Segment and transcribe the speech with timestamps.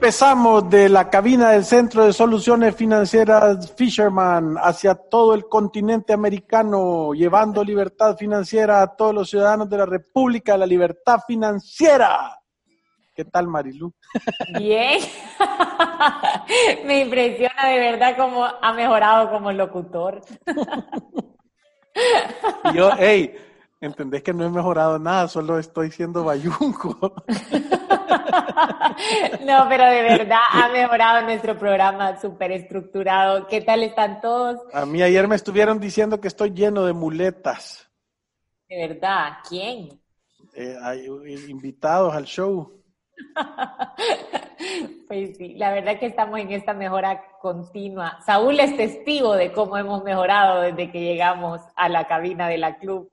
[0.00, 7.12] Empezamos de la cabina del Centro de Soluciones Financieras Fisherman hacia todo el continente americano,
[7.12, 12.34] llevando libertad financiera a todos los ciudadanos de la República, la libertad financiera.
[13.14, 13.92] ¿Qué tal, Marilu?
[14.56, 15.00] Bien.
[16.86, 20.22] Me impresiona de verdad cómo ha mejorado como locutor.
[22.74, 23.36] Yo, hey,
[23.80, 27.14] entendés que no he mejorado nada, solo estoy siendo bayunco.
[29.44, 33.46] No, pero de verdad ha mejorado nuestro programa súper estructurado.
[33.46, 34.60] ¿Qué tal están todos?
[34.72, 37.90] A mí ayer me estuvieron diciendo que estoy lleno de muletas.
[38.68, 40.00] De verdad, ¿quién?
[40.54, 41.06] Eh, hay
[41.48, 42.80] invitados al show.
[45.08, 48.20] Pues sí, la verdad que estamos en esta mejora continua.
[48.24, 52.78] Saúl es testigo de cómo hemos mejorado desde que llegamos a la cabina de la
[52.78, 53.10] club.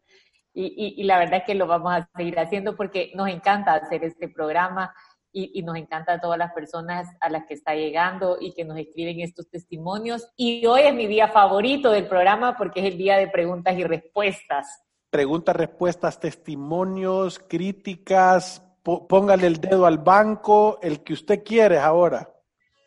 [0.59, 4.27] Y, la verdad es que lo vamos a seguir haciendo porque nos encanta hacer este
[4.27, 4.91] programa
[5.31, 8.75] y, nos encanta a todas las personas a las que está llegando y que nos
[8.80, 10.28] escriben estos testimonios.
[10.35, 13.83] Y hoy es mi día favorito del programa porque es el día de preguntas y
[13.83, 14.83] respuestas.
[15.11, 22.31] Preguntas, respuestas, testimonios, críticas, póngale el dedo al banco, el que usted quiere ahora.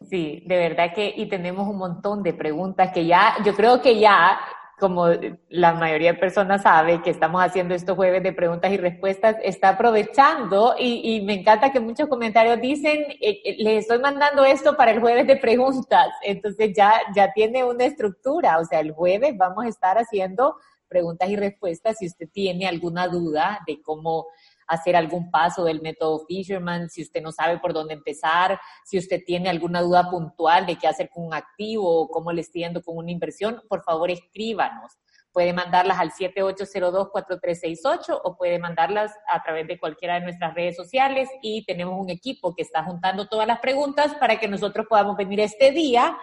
[0.08, 4.00] Sí, de verdad que, y tenemos un montón de preguntas que ya, yo creo que
[4.00, 4.40] ya
[4.80, 5.06] como
[5.50, 9.68] la mayoría de personas sabe que estamos haciendo estos jueves de preguntas y respuestas, está
[9.70, 14.90] aprovechando y, me encanta que muchos comentarios dicen, eh, eh, les estoy mandando esto para
[14.90, 19.66] el jueves de preguntas, entonces ya, ya tiene una estructura, o sea, el jueves vamos
[19.66, 20.56] a estar haciendo
[20.88, 24.26] preguntas y respuestas si usted tiene alguna duda de cómo
[24.70, 29.20] hacer algún paso del método Fisherman, si usted no sabe por dónde empezar, si usted
[29.26, 32.80] tiene alguna duda puntual de qué hacer con un activo o cómo le estoy yendo
[32.80, 34.96] con una inversión, por favor escríbanos.
[35.32, 41.28] Puede mandarlas al 7802-4368 o puede mandarlas a través de cualquiera de nuestras redes sociales
[41.42, 45.40] y tenemos un equipo que está juntando todas las preguntas para que nosotros podamos venir
[45.40, 46.16] este día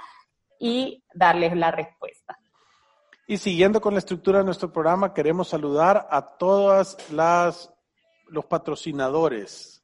[0.58, 2.40] y darles la respuesta.
[3.28, 7.77] Y siguiendo con la estructura de nuestro programa, queremos saludar a todas las
[8.30, 9.84] los patrocinadores.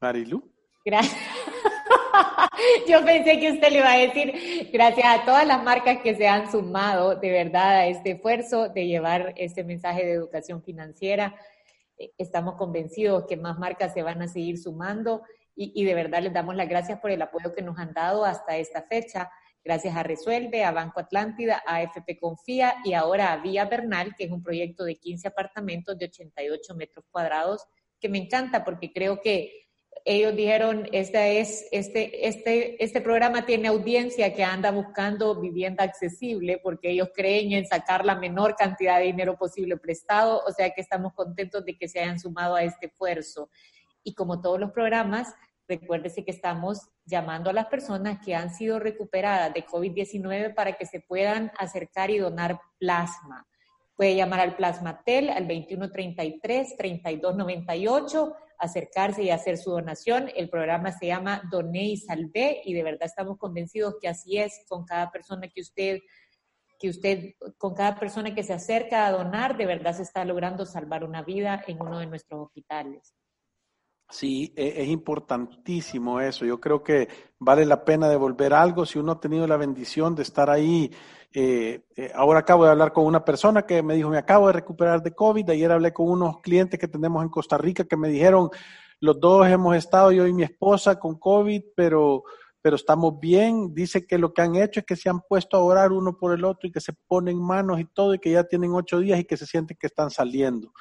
[0.00, 0.42] Marilu.
[0.84, 1.16] Gracias.
[2.88, 6.26] Yo pensé que usted le iba a decir gracias a todas las marcas que se
[6.26, 11.34] han sumado de verdad a este esfuerzo de llevar este mensaje de educación financiera.
[12.16, 15.22] Estamos convencidos que más marcas se van a seguir sumando
[15.54, 18.24] y, y de verdad les damos las gracias por el apoyo que nos han dado
[18.24, 19.30] hasta esta fecha
[19.64, 24.24] gracias a Resuelve, a Banco Atlántida, a AFP Confía y ahora a Vía Bernal, que
[24.24, 27.64] es un proyecto de 15 apartamentos de 88 metros cuadrados,
[28.00, 29.68] que me encanta porque creo que
[30.04, 36.60] ellos dijeron, este, es, este, este, este programa tiene audiencia que anda buscando vivienda accesible
[36.62, 40.80] porque ellos creen en sacar la menor cantidad de dinero posible prestado, o sea que
[40.80, 43.50] estamos contentos de que se hayan sumado a este esfuerzo.
[44.02, 45.34] Y como todos los programas,
[45.68, 50.86] Recuérdese que estamos llamando a las personas que han sido recuperadas de COVID-19 para que
[50.86, 53.46] se puedan acercar y donar plasma.
[53.94, 60.30] Puede llamar al Plasmatel al 2133-3298, acercarse y hacer su donación.
[60.36, 64.64] El programa se llama Doné y Salvé y de verdad estamos convencidos que así es
[64.68, 65.98] con cada persona que usted
[66.78, 70.64] que usted, con cada persona que se acerca a donar, de verdad se está logrando
[70.64, 73.14] salvar una vida en uno de nuestros hospitales.
[74.10, 76.44] Sí, e, es importantísimo eso.
[76.46, 77.08] Yo creo que
[77.38, 80.90] vale la pena devolver algo si uno ha tenido la bendición de estar ahí.
[81.32, 84.54] Eh, eh, ahora acabo de hablar con una persona que me dijo, me acabo de
[84.54, 85.50] recuperar de COVID.
[85.50, 88.48] Ayer hablé con unos clientes que tenemos en Costa Rica que me dijeron,
[89.00, 92.24] los dos hemos estado, yo y mi esposa, con COVID, pero,
[92.62, 93.74] pero estamos bien.
[93.74, 96.32] Dice que lo que han hecho es que se han puesto a orar uno por
[96.32, 99.20] el otro y que se ponen manos y todo y que ya tienen ocho días
[99.20, 100.72] y que se sienten que están saliendo,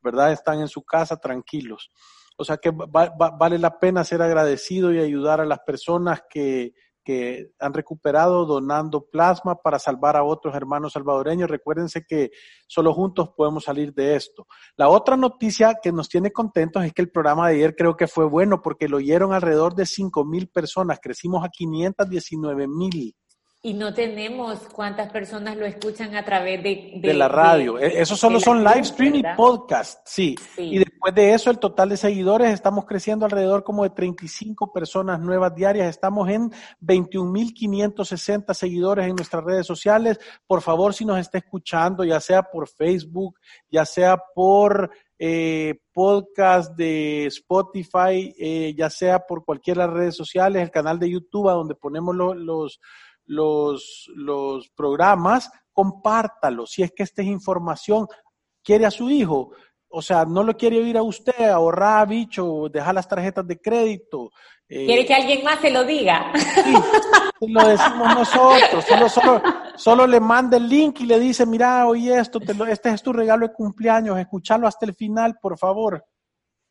[0.00, 0.30] ¿verdad?
[0.30, 1.90] Están en su casa tranquilos.
[2.38, 6.72] O sea que vale la pena ser agradecido y ayudar a las personas que,
[7.08, 11.48] que han recuperado donando plasma para salvar a otros hermanos salvadoreños.
[11.48, 12.32] Recuérdense que
[12.66, 14.46] solo juntos podemos salir de esto.
[14.76, 18.08] La otra noticia que nos tiene contentos es que el programa de ayer creo que
[18.08, 21.00] fue bueno porque lo oyeron alrededor de 5 mil personas.
[21.00, 23.16] Crecimos a 519 mil.
[23.60, 26.92] Y no tenemos cuántas personas lo escuchan a través de...
[27.02, 27.76] De, la radio.
[27.76, 30.36] E, eso solo son live stream y podcast, sí.
[30.56, 35.18] Y después de eso, el total de seguidores, estamos creciendo alrededor como de 35 personas
[35.18, 35.88] nuevas diarias.
[35.88, 40.20] Estamos en 21.560 seguidores en nuestras redes sociales.
[40.46, 44.88] Por favor, si nos está escuchando, ya sea por Facebook, ya sea por
[45.18, 51.00] eh, podcast de Spotify, eh, ya sea por cualquiera de las redes sociales, el canal
[51.00, 52.80] de YouTube, a donde ponemos los
[53.28, 56.66] los, los programas, compártalo.
[56.66, 58.08] Si es que esta es información,
[58.64, 59.52] quiere a su hijo,
[59.90, 64.30] o sea, no lo quiere oír a usted, ahorrar, bicho, dejar las tarjetas de crédito.
[64.68, 66.30] Eh, quiere que alguien más se lo diga.
[66.34, 66.74] Sí,
[67.46, 68.84] lo decimos nosotros.
[68.84, 69.42] Solo, solo,
[69.76, 72.38] solo le manda el link y le dice, mira, oye esto,
[72.68, 76.04] este es tu regalo de cumpleaños, escúchalo hasta el final, por favor.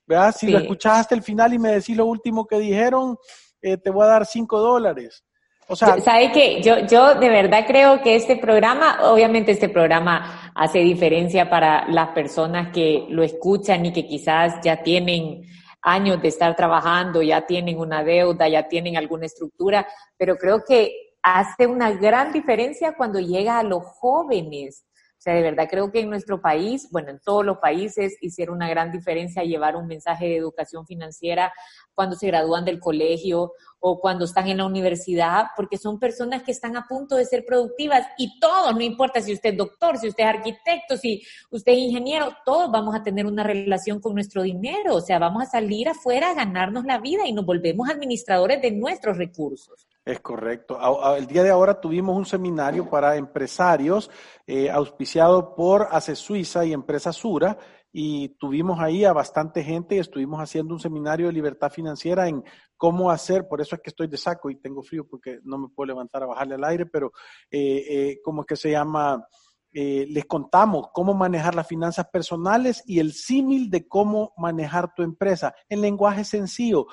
[0.06, 0.36] ¿Verdad?
[0.38, 3.18] Si lo escuchas hasta el final y me decís lo último que dijeron,
[3.62, 5.24] eh, te voy a dar cinco dólares.
[5.70, 10.52] O sea, ¿sabe que yo, yo de verdad creo que este programa, obviamente este programa
[10.56, 15.44] hace diferencia para las personas que lo escuchan y que quizás ya tienen
[15.82, 19.86] años de estar trabajando, ya tienen una deuda, ya tienen alguna estructura,
[20.18, 24.86] pero creo que hace una gran diferencia cuando llega a los jóvenes.
[25.28, 28.70] Sea, de verdad creo que en nuestro país, bueno, en todos los países hicieron una
[28.70, 31.52] gran diferencia llevar un mensaje de educación financiera
[31.94, 33.52] cuando se gradúan del colegio
[33.82, 37.44] o cuando están en la universidad, porque son personas que están a punto de ser
[37.46, 41.22] productivas y todos, no importa si usted es doctor, si usted es arquitecto, si
[41.52, 45.44] usted es ingeniero, todos vamos a tener una relación con nuestro dinero, o sea, vamos
[45.44, 49.88] a salir afuera a ganarnos la vida y nos volvemos administradores de nuestros recursos.
[50.08, 50.80] Es correcto.
[51.18, 54.10] El día de ahora tuvimos un seminario para empresarios
[54.46, 57.58] eh, auspiciado por ACE Suiza y Empresa Sura
[57.92, 62.42] y tuvimos ahí a bastante gente y estuvimos haciendo un seminario de libertad financiera en
[62.78, 65.68] cómo hacer, por eso es que estoy de saco y tengo frío porque no me
[65.68, 67.12] puedo levantar a bajarle al aire, pero
[67.52, 69.28] eh, eh, ¿cómo es que se llama?
[69.74, 75.04] Eh, les contamos cómo manejar las finanzas personales y el símil de cómo manejar tu
[75.04, 76.88] empresa en lenguaje sencillo,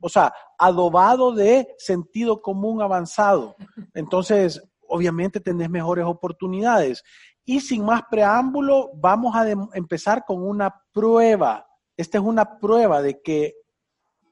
[0.00, 3.56] o sea, adobado de sentido común avanzado.
[3.94, 7.04] Entonces, obviamente tenés mejores oportunidades.
[7.44, 11.66] Y sin más preámbulo, vamos a empezar con una prueba.
[11.96, 13.54] Esta es una prueba de que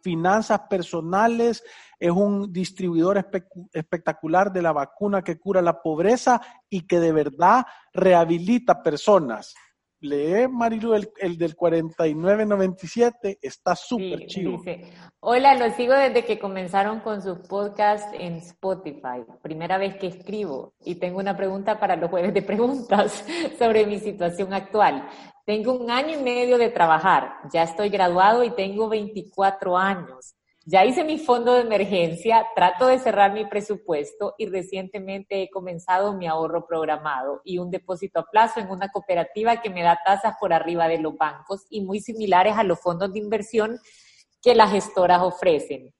[0.06, 1.64] finanzas personales
[1.98, 3.18] es un distribuidor
[3.72, 9.56] espectacular de la vacuna que cura la pobreza y que de verdad rehabilita personas.
[10.00, 14.58] Lee, Marilu, el, el del 4997, está súper chido.
[15.20, 19.24] Hola, los sigo desde que comenzaron con sus podcasts en Spotify.
[19.42, 23.24] Primera vez que escribo y tengo una pregunta para los jueves de preguntas
[23.58, 25.08] sobre mi situación actual.
[25.46, 30.35] Tengo un año y medio de trabajar, ya estoy graduado y tengo 24 años.
[30.68, 36.14] Ya hice mi fondo de emergencia, trato de cerrar mi presupuesto y recientemente he comenzado
[36.14, 40.34] mi ahorro programado y un depósito a plazo en una cooperativa que me da tasas
[40.40, 43.78] por arriba de los bancos y muy similares a los fondos de inversión
[44.42, 45.94] que las gestoras ofrecen.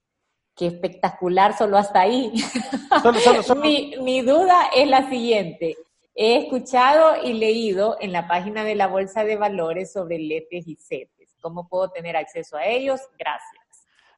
[0.57, 2.33] Qué espectacular, solo hasta ahí.
[3.63, 5.77] mi, mi duda es la siguiente.
[6.13, 10.75] He escuchado y leído en la página de la Bolsa de Valores sobre LETES y
[10.75, 11.37] CETES.
[11.41, 13.01] ¿Cómo puedo tener acceso a ellos?
[13.17, 13.56] Gracias.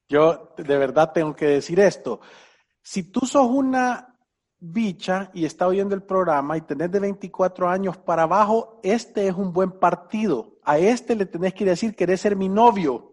[0.08, 2.20] Yo de verdad tengo que decir esto.
[2.82, 4.16] Si tú sos una
[4.58, 9.34] bicha y está oyendo el programa y tenés de 24 años para abajo, este es
[9.34, 10.58] un buen partido.
[10.64, 13.12] A este le tenés que decir, querés ser mi novio.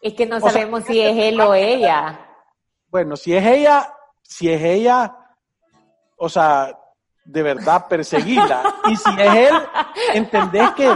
[0.00, 2.28] Es que no sabemos si es él o ella.
[2.88, 5.16] Bueno, si es ella, si es ella,
[6.16, 6.78] o sea,
[7.24, 8.62] de verdad perseguirla.
[8.90, 9.54] Y si es él,
[10.12, 10.94] entendés que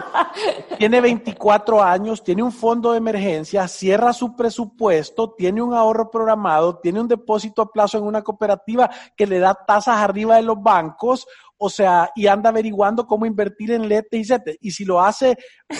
[0.76, 6.78] tiene 24 años, tiene un fondo de emergencia, cierra su presupuesto, tiene un ahorro programado,
[6.78, 10.62] tiene un depósito a plazo en una cooperativa que le da tasas arriba de los
[10.62, 14.52] bancos, o sea, y anda averiguando cómo invertir en LET y Z.
[14.60, 15.36] Y si lo hace,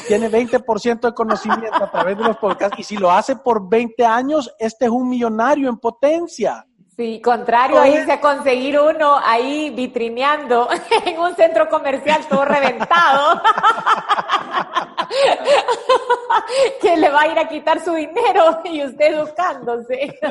[0.09, 4.05] tiene 20% de conocimiento a través de los podcasts, y si lo hace por 20
[4.05, 6.65] años, este es un millonario en potencia.
[6.99, 10.69] Sí, contrario a irse a conseguir uno ahí vitrineando
[11.07, 13.41] en un centro comercial todo reventado,
[16.81, 20.19] que le va a ir a quitar su dinero y usted educándose.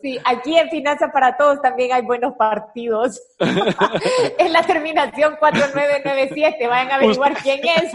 [0.00, 3.20] Sí, aquí en Finanza para Todos también hay buenos partidos.
[3.38, 7.92] Es la terminación 4997, vayan a averiguar quién es.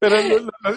[0.00, 0.16] Pero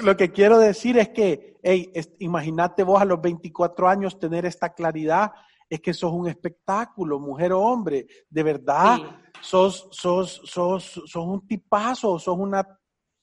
[0.03, 4.73] lo, que quiero decir es que, hey, imagínate vos a los 24 años tener esta
[4.73, 5.31] claridad,
[5.69, 8.97] es que sos un espectáculo, mujer o hombre, de verdad,
[9.39, 12.67] sos, sos, sos, sos un tipazo, sos una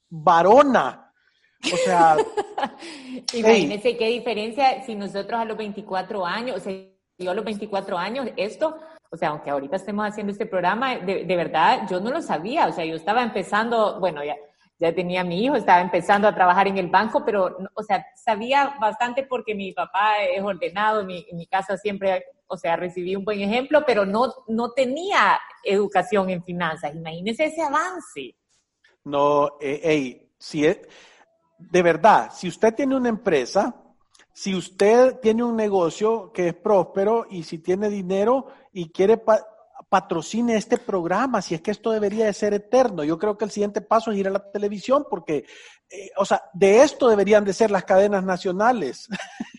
[0.09, 1.13] varona.
[1.71, 2.17] O sea,
[3.35, 6.73] imagínense qué diferencia si nosotros a los 24 años, o sea,
[7.19, 8.79] yo a los 24 años, esto
[9.13, 12.69] o sea, aunque ahorita estemos haciendo este programa, de, de, verdad yo no lo sabía,
[12.69, 14.37] o sea, yo estaba empezando, bueno, ya,
[14.81, 18.77] ya tenía mi hijo, estaba empezando a trabajar en el banco, pero, o sea, sabía
[18.81, 23.41] bastante porque mi papá es ordenado, mi, mi casa siempre, o sea, recibí un buen
[23.41, 26.95] ejemplo, pero no, no tenía educación en finanzas.
[26.95, 28.35] Imagínese ese avance.
[29.05, 30.81] No, eh, si es,
[31.59, 33.77] de verdad, si usted tiene una empresa,
[34.33, 39.19] si usted tiene un negocio que es próspero y si tiene dinero y quiere
[39.91, 43.03] patrocine este programa, si es que esto debería de ser eterno.
[43.03, 45.45] Yo creo que el siguiente paso es ir a la televisión porque,
[45.91, 49.09] eh, o sea, de esto deberían de ser las cadenas nacionales.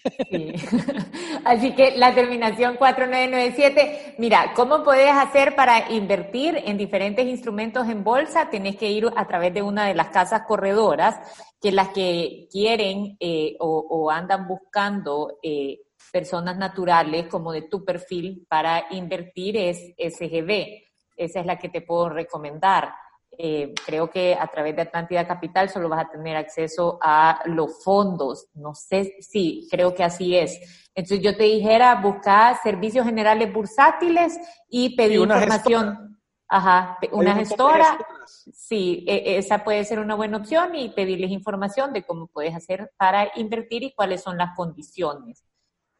[1.44, 8.02] Así que la terminación 4997, mira, ¿cómo puedes hacer para invertir en diferentes instrumentos en
[8.04, 8.50] bolsa?
[8.50, 11.20] Tenés que ir a través de una de las casas corredoras,
[11.62, 18.46] que las que quieren eh, o, andan buscando eh, personas naturales como de tu perfil
[18.48, 20.84] para invertir es SGB.
[21.16, 22.94] Esa es la que te puedo recomendar.
[23.38, 27.84] Eh, creo que a través de Atlántida Capital solo vas a tener acceso a los
[27.84, 28.48] fondos.
[28.54, 30.90] No sé, sí, creo que así es.
[30.94, 34.38] Entonces yo te dijera, buscar servicios generales bursátiles
[34.70, 36.20] y pedir información.
[36.48, 37.98] Ajá, una gestora.
[38.26, 42.92] Sí, e, esa puede ser una buena opción y pedirles información de cómo puedes hacer
[42.98, 45.46] para invertir y cuáles son las condiciones.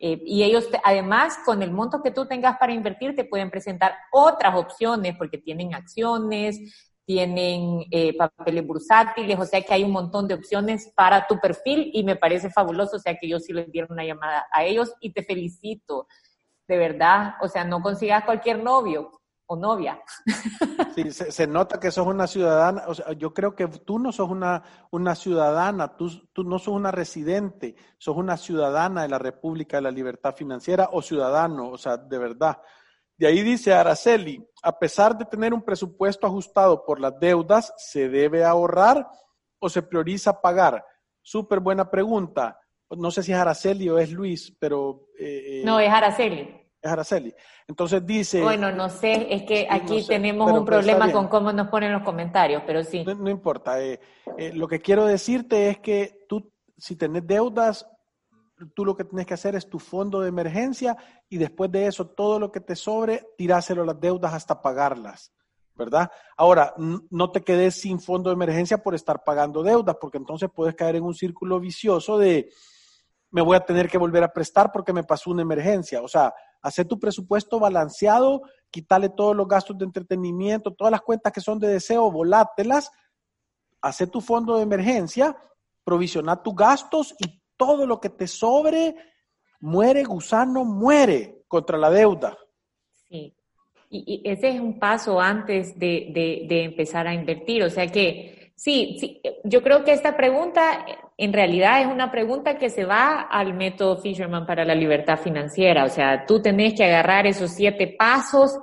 [0.04, 3.94] Eh, y ellos, además, con el monto que tú tengas para invertir, te pueden presentar
[4.12, 6.58] otras opciones porque tienen acciones,
[7.06, 11.92] tienen eh, papeles bursátiles, o sea que hay un montón de opciones para tu perfil
[11.94, 14.92] y me parece fabuloso, o sea que yo sí les dieron una llamada a ellos
[15.02, 16.08] y te felicito,
[16.68, 19.21] de verdad, o sea, no consigas cualquier novio,
[19.52, 20.02] o novia.
[20.96, 24.30] Sí, se, nota que sos una ciudadana, o sea, yo creo que tú no sos
[24.30, 29.78] una, una ciudadana, tú, tú no sos una residente, sos una ciudadana de la República
[29.78, 32.62] de la Libertad Financiera o ciudadano, o sea, de verdad.
[33.18, 38.08] De ahí dice Araceli, a pesar de tener un presupuesto ajustado por las deudas, ¿se
[38.08, 39.06] debe ahorrar
[39.60, 40.86] o se prioriza pagar?
[41.22, 42.58] Súper buena pregunta.
[42.90, 45.08] No sé si es Araceli o es Luis, pero...
[45.20, 47.34] Eh, eh, no, es Araceli Araceli.
[47.68, 48.42] Entonces dice...
[48.42, 52.64] Bueno, no sé, es que aquí tenemos un problema con cómo nos ponen los comentarios,
[52.66, 53.04] pero sí.
[53.04, 53.82] No, importa.
[53.82, 54.00] Eh,
[54.38, 57.88] eh, lo que quiero decirte es que tú, si tenés deudas,
[58.76, 60.96] tú lo que tienes que hacer es tu fondo de emergencia
[61.30, 65.32] y después de eso, todo lo que te sobre, tiráselo a las deudas hasta pagarlas.
[65.74, 66.12] ¿verdad?
[66.38, 70.76] Ahora, no te quedes sin fondo de emergencia por estar pagando deudas, porque entonces puedes
[70.76, 72.52] caer en un círculo vicioso de
[73.32, 76.02] me voy a tener que volver a prestar porque me pasó una emergencia.
[76.02, 81.32] O sea, hacer tu presupuesto balanceado, quitarle todos los gastos de entretenimiento, todas las cuentas
[81.32, 82.92] que son de deseo, volátelas,
[83.82, 85.36] hacer tu fondo de emergencia,
[85.84, 88.96] provisionar tus gastos y todo lo que te sobre,
[89.62, 92.38] muere gusano, muere contra la deuda.
[93.08, 93.34] Sí,
[93.90, 96.12] y, ese es un paso antes de,
[96.48, 100.86] de empezar a invertir, o sea que Sí, sí, yo creo que esta pregunta
[101.18, 105.84] en realidad es una pregunta que se va al método Fisherman para la libertad financiera.
[105.84, 108.60] O sea, tú tenés que agarrar esos siete pasos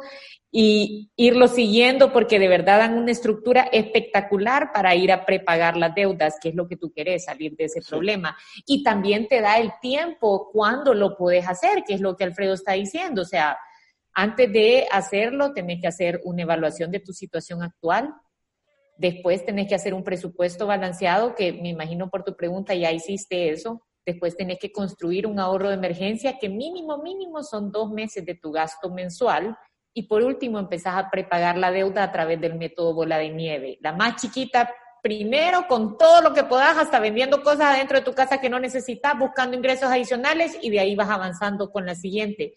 [0.53, 5.93] y irlo siguiendo porque de verdad dan una estructura espectacular para ir a prepagar las
[5.97, 8.37] deudas, que es lo que tú querés, salir de ese problema.
[8.67, 12.55] Y también te da el tiempo cuando lo puedes hacer, que es lo que Alfredo
[12.55, 13.23] está diciendo.
[13.23, 13.59] O sea,
[14.13, 18.15] antes de hacerlo, tenés que hacer una evaluación de tu situación actual,
[18.99, 23.51] Después tenés que hacer un presupuesto balanceado, que me imagino por tu pregunta ya hiciste
[23.51, 23.81] eso.
[24.05, 28.35] Después tenés que construir un ahorro de emergencia que mínimo, mínimo son dos meses de
[28.35, 29.57] tu gasto mensual.
[29.95, 33.79] Y por último, empezás a prepagar la deuda a través del método bola de nieve.
[33.83, 38.15] La más chiquita, primero con todo lo que puedas, hasta vendiendo cosas dentro de tu
[38.15, 42.55] casa que no necesitas, buscando ingresos adicionales y de ahí vas avanzando con la siguiente.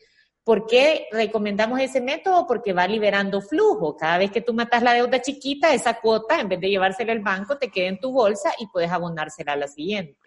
[0.51, 2.46] ¿Por qué recomendamos ese método?
[2.46, 3.96] Porque va liberando flujo.
[3.96, 7.22] Cada vez que tú matas la deuda chiquita, esa cuota, en vez de llevársela al
[7.22, 10.21] banco, te queda en tu bolsa y puedes abonársela a la siguiente.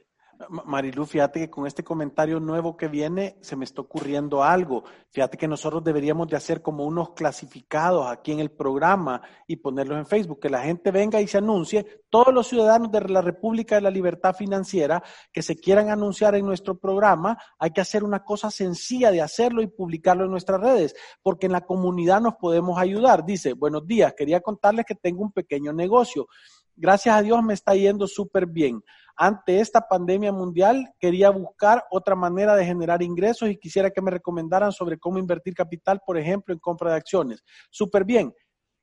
[0.48, 4.84] Marilu, fíjate que con este comentario nuevo que viene se me está ocurriendo algo.
[5.10, 9.98] Fíjate que nosotros deberíamos de hacer como unos clasificados aquí en el programa y ponerlos
[9.98, 13.74] en Facebook, que la gente venga y se anuncie, todos los ciudadanos de la República
[13.74, 18.24] de la Libertad Financiera que se quieran anunciar en nuestro programa, hay que hacer una
[18.24, 22.78] cosa sencilla de hacerlo y publicarlo en nuestras redes, porque en la comunidad nos podemos
[22.78, 23.24] ayudar.
[23.24, 26.28] Dice, buenos días, quería contarles que tengo un pequeño negocio.
[26.76, 28.82] Gracias a Dios me está yendo súper bien.
[29.16, 34.10] Ante esta pandemia mundial quería buscar otra manera de generar ingresos y quisiera que me
[34.10, 37.42] recomendaran sobre cómo invertir capital, por ejemplo, en compra de acciones.
[37.70, 38.32] Súper bien.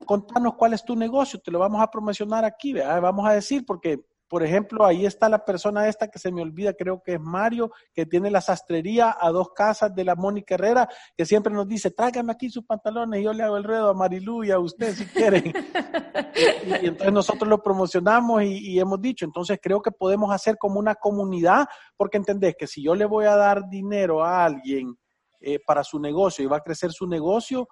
[0.06, 4.00] Contanos cuál es tu negocio, te lo vamos a promocionar aquí, vamos a decir, porque
[4.32, 7.70] por ejemplo, ahí está la persona esta que se me olvida, creo que es Mario,
[7.94, 11.92] que tiene la sastrería a dos casas de la Mónica Herrera, que siempre nos dice,
[11.92, 14.96] tráigame aquí sus pantalones y yo le hago el ruedo a Marilu y a usted
[14.96, 15.52] si quieren.
[16.82, 20.96] y, entonces nosotros lo promocionamos y, hemos dicho, entonces creo que podemos hacer como una
[20.96, 24.96] comunidad, porque entendés que si yo le voy a dar dinero a alguien
[25.42, 27.68] eh, para su negocio y va a crecer su negocio,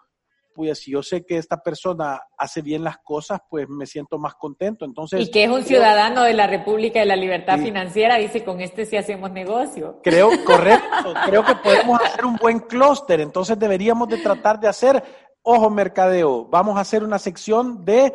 [0.54, 4.36] pues si yo sé que esta persona hace bien las cosas, pues me siento más
[4.36, 4.86] contento.
[4.86, 8.62] Entonces, y que es un ciudadano de la República de la Libertad Financiera, dice, con
[8.62, 10.00] este sí hacemos negocio.
[10.04, 15.04] Creo, correcto, creo que podemos hacer un buen clúster, entonces deberíamos de tratar de hacer,
[15.42, 18.14] ojo mercadeo, vamos a hacer una sección de,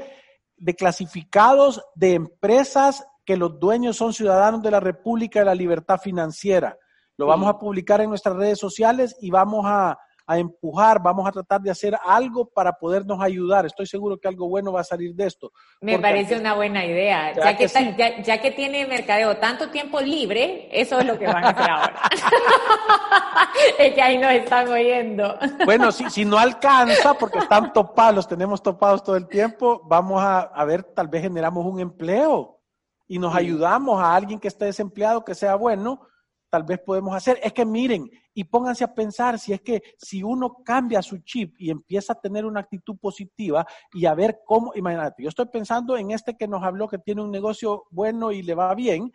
[0.57, 5.99] de clasificados de empresas que los dueños son ciudadanos de la República de la Libertad
[5.99, 6.77] Financiera.
[7.17, 11.33] Lo vamos a publicar en nuestras redes sociales y vamos a a empujar, vamos a
[11.33, 13.67] tratar de hacer algo para podernos ayudar.
[13.67, 15.53] Estoy seguro que algo bueno va a salir de esto.
[15.81, 17.33] Me parece una buena idea.
[17.35, 21.49] Ya, que, ya, que tiene Mercadeo tanto tiempo libre, eso es lo que van a
[21.51, 22.03] hacer ahora.
[23.79, 25.37] es que ahí nos están oyendo.
[25.65, 30.23] bueno, si, si no alcanza, porque están topados, los tenemos topados todo el tiempo, vamos
[30.23, 32.61] a, a ver, tal vez generamos un empleo
[33.07, 36.01] y nos ayudamos a alguien que esté desempleado, que sea bueno,
[36.49, 37.39] tal vez podemos hacer.
[37.43, 41.55] Es que miren, y pónganse a pensar si es que si uno cambia su chip
[41.59, 45.97] y empieza a tener una actitud positiva y a ver cómo, imagínate, yo estoy pensando
[45.97, 49.13] en este que nos habló que tiene un negocio bueno y le va bien.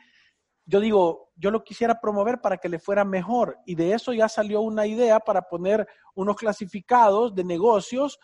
[0.65, 4.29] Yo digo, yo lo quisiera promover para que le fuera mejor y de eso ya
[4.29, 5.85] salió una idea para poner
[6.15, 8.19] unos clasificados de negocios,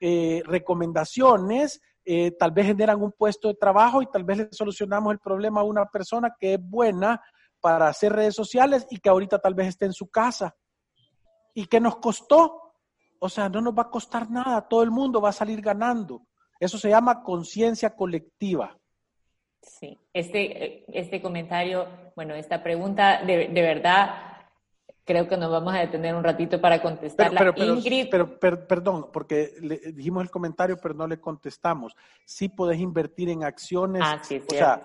[0.00, 5.12] eh, recomendaciones, eh, tal vez generan un puesto de trabajo y tal vez le solucionamos
[5.12, 7.20] el problema a una persona que es buena
[7.64, 10.54] para hacer redes sociales y que ahorita tal vez esté en su casa.
[11.54, 12.74] ¿Y que nos costó?
[13.18, 16.26] O sea, no nos va a costar nada, todo el mundo va a salir ganando.
[16.60, 18.78] Eso se llama conciencia colectiva.
[19.62, 24.10] Sí, este, este comentario, bueno, esta pregunta de, verdad
[25.06, 27.38] creo que nos vamos a detener un ratito para contestarla.
[27.38, 28.08] Pero, pero, Ingrid...
[28.10, 28.38] pero,
[28.68, 31.96] perdón, porque le dijimos el comentario, pero no le contestamos.
[32.26, 34.02] Sí podés invertir en acciones.
[34.04, 34.82] Ah, sí, o sea,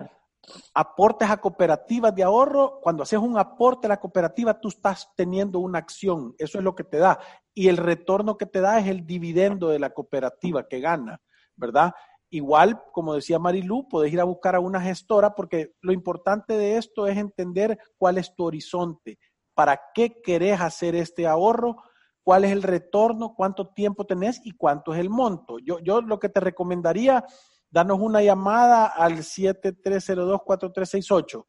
[0.74, 5.60] aportes a cooperativas de ahorro, cuando haces un aporte a la cooperativa, tú estás teniendo
[5.60, 7.20] una acción, eso es lo que te da.
[7.54, 11.22] Y el retorno que te da es el dividendo de la cooperativa que gana,
[11.56, 11.94] ¿verdad?
[12.32, 16.78] Igual, como decía Marilu, puedes ir a buscar a una gestora porque lo importante de
[16.78, 19.18] esto es entender cuál es tu horizonte,
[19.56, 21.78] para qué querés hacer este ahorro,
[22.24, 25.58] cuál es el retorno, cuánto tiempo tenés y cuánto es el monto.
[25.60, 27.26] Yo, yo lo que te recomendaría
[27.70, 31.46] danos una llamada al 7302-4368.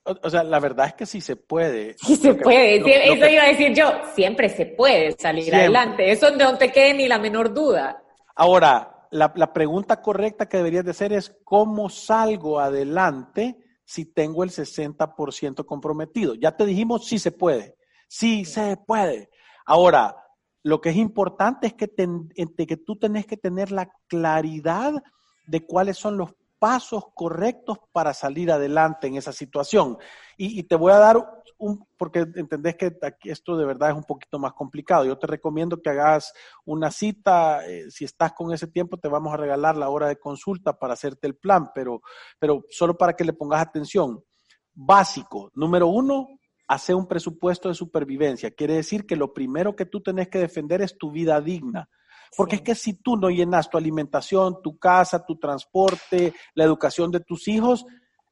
[0.04, 1.96] O, sea, la verdad es que sí se puede.
[1.98, 2.76] Sí se puede.
[2.76, 3.90] Eso iba a decir yo.
[4.16, 6.12] Siempre se puede salir adelante.
[6.12, 8.04] Eso no te quede ni la menor duda.
[8.36, 14.44] Ahora, la, la pregunta correcta que deberías de hacer es, ¿cómo salgo adelante si tengo
[14.44, 16.36] el 60% comprometido?
[16.36, 17.79] Ya te dijimos, sí se puede.
[18.10, 19.30] Sí se puede.
[19.66, 20.16] Ahora,
[20.64, 24.94] lo que es importante es que, que tú tenés que tener la claridad
[25.46, 29.98] de cuáles son los pasos correctos para salir adelante en esa situación.
[30.38, 34.40] Y, te voy a dar un, porque entendés que esto de verdad es un poquito
[34.40, 35.06] más complicado.
[35.06, 36.34] Yo te recomiendo que hagas
[36.66, 40.18] una cita, eh, si estás con ese tiempo te vamos a regalar la hora de
[40.18, 42.02] consulta para hacerte el plan, pero,
[42.40, 44.24] pero solo para que le pongas atención.
[44.74, 46.39] Básico, número uno,
[46.70, 48.52] hacer un presupuesto de supervivencia.
[48.52, 51.90] Quiere decir que lo primero que tú tenés que defender es tu vida digna.
[52.38, 57.10] Porque es que si tú no llenas tu alimentación, tu casa, tu transporte, la educación
[57.10, 57.88] de tus hijos,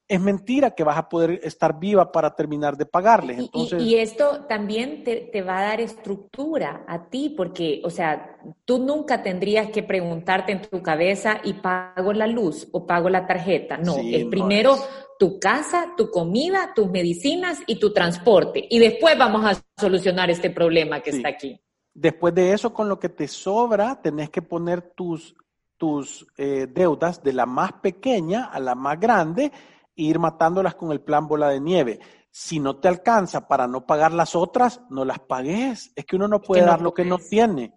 [0.09, 3.39] es mentira que vas a poder estar viva para terminar de pagarles.
[3.39, 3.83] Entonces...
[3.83, 9.21] Y, esto también te, va a dar estructura a ti, porque, o sea, tú nunca
[9.21, 13.77] tendrías que preguntarte en tu cabeza y pago la luz o pago la tarjeta.
[13.77, 14.77] No, el primero
[15.19, 18.65] tu casa, tu comida, tus medicinas y tu transporte.
[18.69, 21.59] Y después vamos a solucionar este problema que está aquí.
[21.93, 25.35] Después de eso, con lo que te sobra, tenés que poner tus,
[25.75, 29.51] tus eh, deudas de la más pequeña a la más grande
[29.97, 31.99] e ir matándolas con el plan bola de nieve.
[32.29, 35.91] Si no te alcanza para no pagar las otras, no las pagues.
[35.95, 37.73] Es que uno no puede dar lo que no tiene.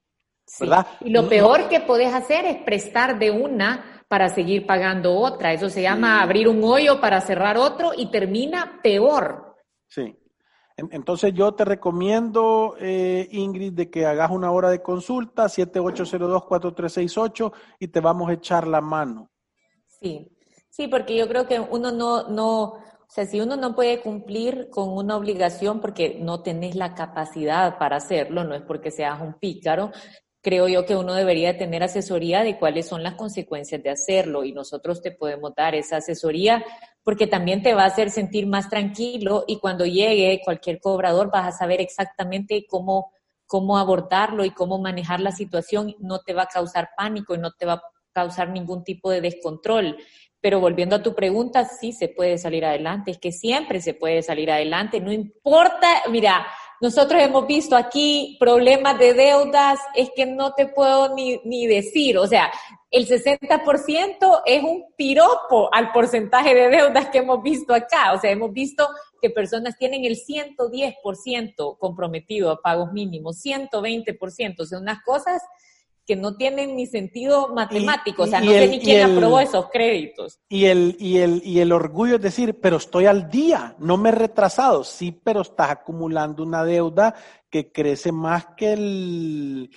[0.58, 0.86] ¿verdad?
[1.00, 5.52] Y lo peor que puedes hacer es prestar de una para seguir pagando otra.
[5.52, 9.56] Eso se llama abrir un hoyo para cerrar otro y termina peor.
[9.86, 10.16] Sí.
[10.90, 17.88] Entonces yo te recomiendo, eh, Ingrid, de que hagas una hora de consulta, 7802-4368, y
[17.88, 19.30] te vamos a echar la mano.
[19.86, 20.32] Sí,
[20.80, 24.70] sí, porque yo creo que uno no, no, o sea, si uno no puede cumplir
[24.70, 29.34] con una obligación porque no tenés la capacidad para hacerlo, no es porque seas un
[29.34, 29.92] pícaro,
[30.40, 34.52] creo yo que uno debería tener asesoría de cuáles son las consecuencias de hacerlo y
[34.52, 36.64] nosotros te podemos dar esa asesoría
[37.02, 41.46] porque también te va a hacer sentir más tranquilo y cuando llegue cualquier cobrador vas
[41.46, 43.12] a saber exactamente cómo,
[43.46, 47.50] cómo abordarlo y cómo manejar la situación, no te va a causar pánico y no
[47.52, 49.96] te va a causar ningún tipo de descontrol.
[50.40, 54.22] Pero volviendo a tu pregunta, sí se puede salir adelante, es que siempre se puede
[54.22, 56.46] salir adelante, no importa, mira,
[56.80, 62.16] nosotros hemos visto aquí problemas de deudas, es que no te puedo ni, ni decir,
[62.16, 62.50] o sea,
[62.90, 68.12] el 60% es un piropo al porcentaje de deudas que hemos visto acá.
[68.14, 68.88] O sea, hemos visto
[69.22, 75.40] que personas tienen el 110% comprometido a pagos mínimos, 120%, o sea, unas cosas
[76.10, 80.40] que no tienen ni sentido matemático, o sea, no sé ni quién aprobó esos créditos.
[80.48, 84.08] Y el, y, el, y el orgullo es decir, pero estoy al día, no me
[84.08, 87.14] he retrasado, sí, pero estás acumulando una deuda
[87.48, 89.70] que crece más que el,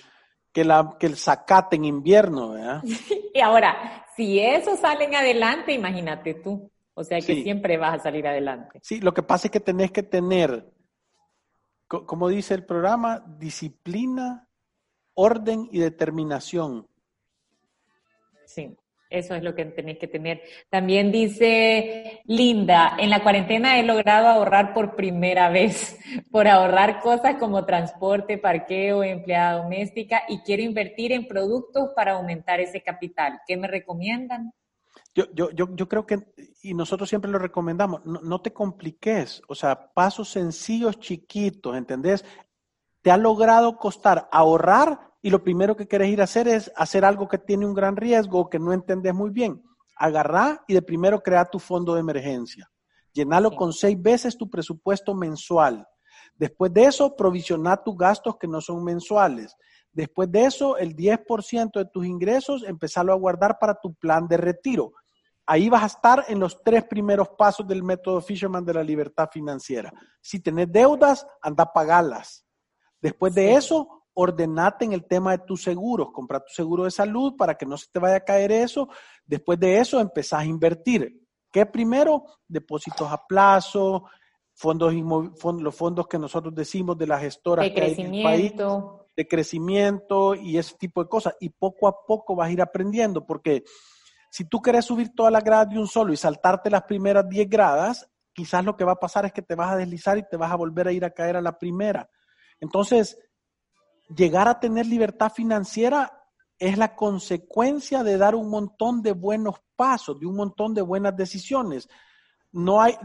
[0.51, 2.83] que, la, que el zacate en invierno, ¿verdad?
[3.35, 8.25] y ahora, si eso salen adelante, imagínate tú, o sea que siempre vas a salir
[8.25, 8.79] adelante.
[8.81, 10.67] Sí, lo que pasa es que tenés que tener,
[11.87, 14.47] como dice el programa, disciplina
[15.13, 16.87] orden y determinación.
[18.45, 18.75] Sí,
[19.13, 20.41] eso es lo que tenés que tener.
[20.69, 25.99] También dice Linda, en la cuarentena he logrado ahorrar por primera vez,
[26.31, 32.59] por ahorrar cosas como transporte, parqueo, empleada doméstica y quiero invertir en productos para aumentar
[32.59, 33.39] ese capital.
[33.45, 34.51] ¿Qué me recomiendan?
[35.13, 36.17] Yo, yo, yo, yo creo que,
[36.63, 42.25] y nosotros siempre lo recomendamos, no, no, te compliques, o sea, pasos sencillos, chiquitos, ¿entendés?
[43.03, 47.05] Te ha logrado costar ahorrar y lo primero que quieres ir a hacer es hacer
[47.05, 49.61] algo que tiene un gran riesgo o que no entendés muy bien.
[49.97, 52.71] Agarrá y de primero crea tu fondo de emergencia.
[53.11, 55.85] Llenalo con seis veces tu presupuesto mensual.
[56.35, 59.55] Después de eso, provisiona tus gastos que no son mensuales.
[59.91, 64.37] Después de eso, el 10% de tus ingresos, empezarlo a guardar para tu plan de
[64.37, 64.93] retiro.
[65.45, 69.29] Ahí vas a estar en los tres primeros pasos del método Fisherman de la libertad
[69.31, 69.91] financiera.
[70.21, 72.45] Si tenés deudas, anda a pagarlas.
[73.03, 77.35] Después de eso, ordenate en el tema de tus seguros, compra tu seguro de salud
[77.35, 78.87] para que no se te vaya a caer eso.
[79.25, 81.21] Después de eso, empezás a invertir.
[81.51, 82.23] ¿Qué primero?
[82.47, 84.05] Depósitos a plazo,
[84.53, 89.09] fondos, los fondos que nosotros decimos de las gestoras de crecimiento.
[89.17, 91.35] de crecimiento y ese tipo de cosas.
[91.41, 93.65] Y poco a poco vas a ir aprendiendo, porque
[94.31, 97.49] si tú quieres subir todas las gradas de un solo y saltarte las primeras 10
[97.49, 100.37] gradas, quizás lo que va a pasar es que te vas a deslizar y te
[100.37, 102.09] vas a volver a ir a caer a la primera.
[102.63, 103.17] Entonces,
[104.15, 106.17] llegar a tener libertad financiera
[106.57, 111.13] es la consecuencia de dar un montón de buenos pasos, de un montón de buenas
[111.13, 111.89] decisiones.
[112.53, 112.95] No hay,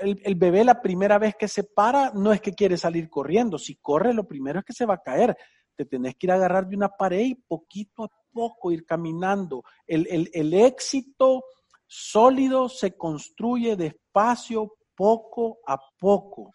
[0.00, 3.56] el, bebé la primera vez que se para no es que quiere salir corriendo.
[3.56, 5.36] Si corre, lo primero es que se va a caer.
[5.76, 9.62] Te tenés que ir a agarrar de una pared y poquito a poco ir caminando.
[9.86, 11.44] El, el éxito
[11.86, 16.50] sólido se construye despacio, poco a poco.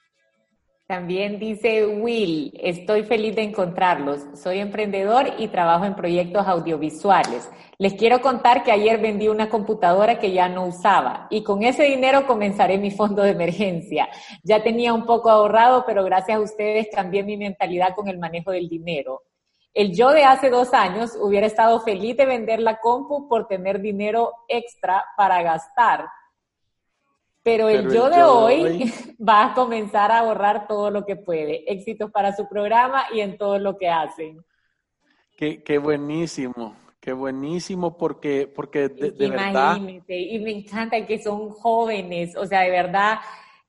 [0.90, 4.26] También dice Will, estoy feliz de encontrarlos.
[4.34, 7.48] Soy emprendedor y trabajo en proyectos audiovisuales.
[7.78, 11.84] Les quiero contar que ayer vendí una computadora que ya no usaba y con ese
[11.84, 14.10] dinero comenzaré mi fondo de emergencia.
[14.42, 18.50] Ya tenía un poco ahorrado, pero gracias a ustedes cambié mi mentalidad con el manejo
[18.50, 19.22] del dinero.
[19.76, 23.80] El yo de hace dos años hubiera estado feliz de vender la compu por tener
[23.80, 26.08] dinero extra para gastar
[27.50, 31.72] pero el yo de hoy, va a comenzar a ahorrar todo lo que puede.
[31.72, 34.44] Éxitos para su programa y en todo lo que hacen.
[35.36, 39.78] Qué, buenísimo, qué buenísimo porque, porque de, verdad...
[40.08, 43.20] Y me encanta que son jóvenes, o sea, de verdad,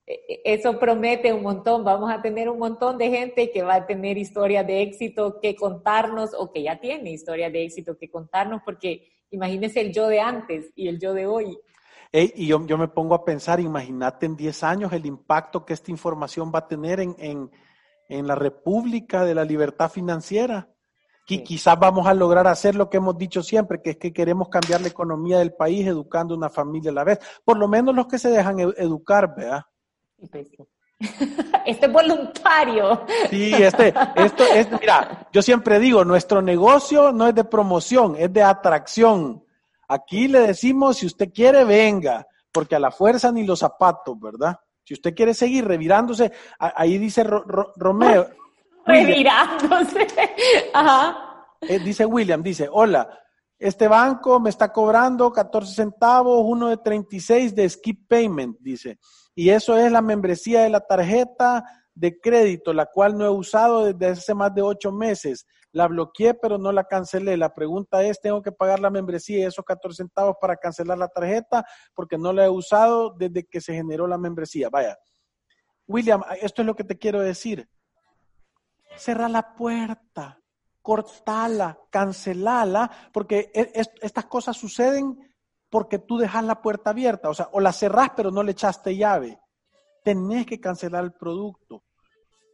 [0.05, 1.83] e, e, eso promete un montón.
[1.83, 5.57] Vamos a tener un montón de gente que va a tener historias de éxito que
[5.57, 10.21] contarnos o que ya tiene historias de éxito que contarnos porque imagínense el yo de
[10.21, 11.57] antes y el yo de hoy
[12.13, 15.91] y yo, yo, me pongo a pensar, imagínate en 10 años el impacto que esta
[15.91, 17.51] información va a tener en, en,
[18.09, 20.69] en la República de la Libertad Financiera.
[21.25, 24.81] quizás vamos a lograr hacer lo que hemos dicho siempre, que es que queremos cambiar
[24.81, 27.21] la economía del país educando una familia a la vez.
[27.45, 29.63] Por lo menos los que se dejan educar, ¿verdad?
[31.67, 33.07] Este es voluntario.
[33.31, 38.33] Sí, este, esto es, mira, yo siempre digo, nuestro negocio no es de promoción, es
[38.33, 39.45] de atracción.
[39.93, 44.57] Aquí le decimos, si usted quiere, venga, porque a la fuerza ni los zapatos, ¿verdad?
[44.85, 48.29] Si usted quiere seguir revirándose, ahí dice Romeo.
[48.87, 50.07] revirándose.
[50.75, 51.45] Ajá.
[51.61, 53.11] Eh, dice William, dice, hola,
[53.59, 59.01] este banco me está cobrando 14 centavos, uno de 36 de skip payment, dice.
[59.35, 61.65] Y eso es la membresía de la tarjeta
[62.01, 65.47] de crédito, la cual no he usado desde hace más de ocho meses.
[65.71, 67.37] La bloqueé, pero no la cancelé.
[67.37, 71.09] La pregunta es, ¿tengo que pagar la membresía y esos 14 centavos para cancelar la
[71.09, 71.63] tarjeta?
[71.95, 74.71] Porque no la he usado desde que se generó la membresía.
[74.71, 74.99] Vaya.
[75.87, 77.69] William, esto es lo que te quiero decir.
[78.97, 80.41] Cerra la puerta,
[80.81, 85.19] cortala, cancelala, porque e, estas cosas suceden
[85.69, 88.97] porque tú dejas la puerta abierta, o sea, o la cerrás pero no le echaste
[88.97, 89.39] llave.
[90.03, 91.85] Tenés que cancelar el producto.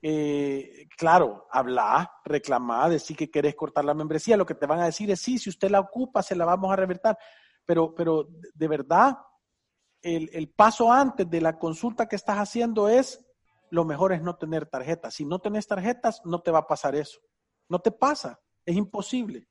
[0.08, 4.84] Eh, claro, habla, reclamá, decir que querés cortar la membresía, lo que te van a
[4.84, 7.16] decir es sí, si usted la ocupa, se la vamos a revertir,
[7.64, 9.18] pero, pero de verdad,
[10.00, 13.20] el, el paso antes de la consulta que estás haciendo es,
[13.70, 15.12] lo mejor es no tener tarjetas.
[15.12, 17.18] Si no tenés tarjetas, no te va a pasar eso.
[17.68, 19.48] No te pasa, es imposible.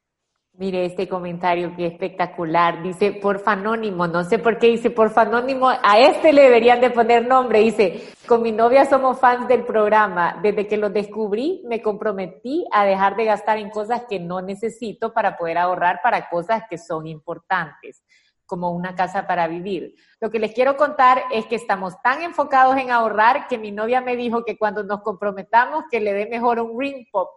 [0.57, 2.81] Mire este comentario que espectacular.
[2.81, 6.91] Dice, porfa anónimo, no sé por qué dice porfa anónimo, a este le deberían de
[6.91, 7.59] poner nombre.
[7.59, 10.39] Dice, con mi novia somos fans del programa.
[10.41, 15.13] Desde que lo descubrí, me comprometí a dejar de gastar en cosas que no necesito
[15.13, 18.01] para poder ahorrar para cosas que son importantes
[18.45, 19.95] como una casa para vivir.
[20.19, 24.01] Lo que les quiero contar es que estamos tan enfocados en ahorrar que mi novia
[24.01, 27.29] me dijo que cuando nos comprometamos que le dé mejor un ring pop.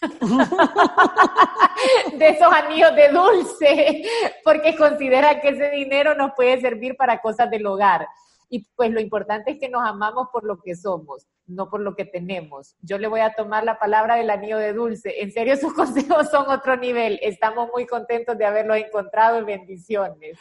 [2.12, 4.04] de esos anillos de dulce,
[4.44, 8.06] porque considera que ese dinero nos puede servir para cosas del hogar.
[8.48, 11.94] Y pues lo importante es que nos amamos por lo que somos, no por lo
[11.94, 12.76] que tenemos.
[12.80, 15.22] Yo le voy a tomar la palabra del anillo de dulce.
[15.22, 17.18] En serio, sus consejos son otro nivel.
[17.22, 20.38] Estamos muy contentos de haberlos encontrado y bendiciones.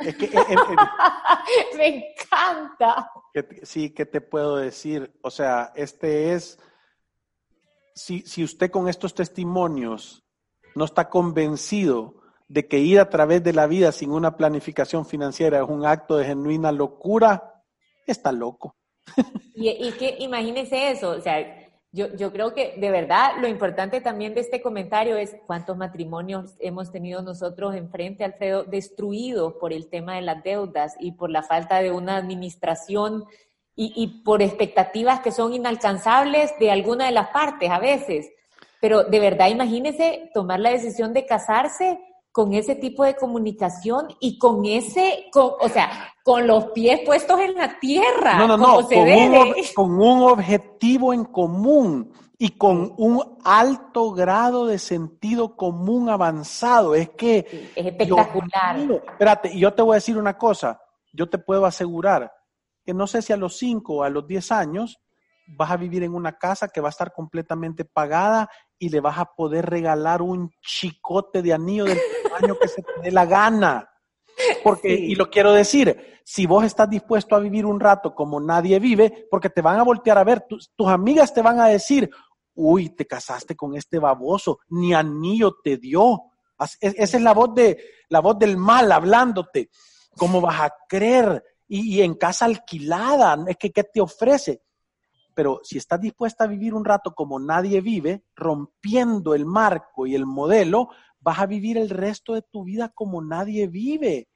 [0.00, 0.30] es que,
[1.76, 3.10] Me encanta.
[3.62, 5.12] sí, ¿qué te puedo decir?
[5.22, 6.58] O sea, este es
[7.94, 10.24] si, si usted con estos testimonios
[10.74, 12.14] no está convencido
[12.48, 16.16] de que ir a través de la vida sin una planificación financiera es un acto
[16.16, 17.62] de genuina locura,
[18.06, 18.76] está loco.
[19.54, 24.32] Y, que imagínese eso, o sea, yo, yo creo que de verdad lo importante también
[24.32, 30.14] de este comentario es cuántos matrimonios hemos tenido nosotros enfrente, Alfredo, destruidos por el tema
[30.14, 33.24] de las deudas y por la falta de una administración
[33.76, 38.30] y, por expectativas que son inalcanzables de alguna de las partes a veces.
[38.80, 41.98] Pero de verdad, imagínese tomar la decisión de casarse
[42.32, 47.54] con ese tipo de comunicación y con ese, o sea, con los pies puestos en
[47.54, 48.38] la tierra.
[48.38, 54.66] No, no, no, con, un, con un objetivo en común y con un alto grado
[54.66, 56.94] de sentido común avanzado.
[56.94, 57.70] Es que...
[57.74, 58.78] es espectacular.
[58.78, 60.80] espérate, y yo te voy a decir una cosa,
[61.12, 62.32] yo te puedo asegurar
[62.84, 65.00] que no sé si a los 5 o a los 10 años
[65.48, 69.18] vas a vivir en una casa que va a estar completamente pagada y le vas
[69.18, 71.98] a poder regalar un chicote de anillo del
[72.58, 73.90] que se te dé la gana.
[74.64, 78.78] Porque, y lo quiero decir, si vos estás dispuesto a vivir un rato como nadie
[78.78, 82.10] vive, porque te van a voltear a ver, tus, tus amigas te van a decir,
[82.54, 86.22] uy, te casaste con este baboso, ni anillo te dio.
[86.80, 89.70] Esa es la voz de, la voz del mal hablándote.
[90.16, 91.42] ¿Cómo vas a creer?
[91.72, 94.62] y, en casa alquilada, es que ¿qué te ofrece?
[95.34, 100.16] Pero si estás dispuesta a vivir un rato como nadie vive, rompiendo el marco y
[100.16, 100.88] el modelo,
[101.20, 104.28] vas a vivir el resto de tu vida como nadie vive.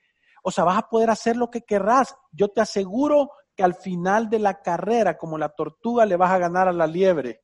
[0.43, 2.15] O sea, vas a poder hacer lo que querrás.
[2.31, 6.39] Yo te aseguro que al final de la carrera, como la tortuga, le vas a
[6.39, 7.41] ganar a la liebre.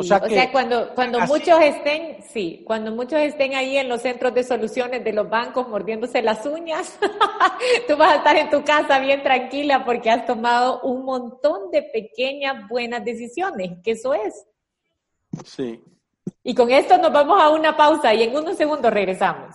[0.00, 0.20] O sea,
[0.52, 5.12] cuando, cuando muchos estén, sí, cuando muchos estén ahí en los centros de soluciones de
[5.12, 6.96] los bancos mordiéndose las uñas,
[7.88, 11.82] tú vas a estar en tu casa bien tranquila porque has tomado un montón de
[11.82, 14.46] pequeñas buenas decisiones, que eso es.
[15.44, 15.82] Sí.
[16.42, 19.54] Y con esto nos vamos a una pausa y en unos segundos regresamos.